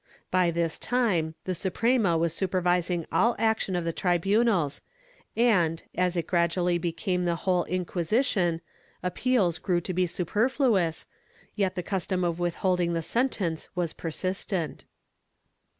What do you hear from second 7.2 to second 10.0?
the whole Inquisition, appeals grew to